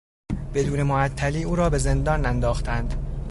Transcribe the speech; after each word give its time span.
بدون 0.53 0.83
معطلی 0.83 1.43
او 1.43 1.55
را 1.55 1.69
به 1.69 1.77
زندان 1.77 2.25
انداختند. 2.25 2.93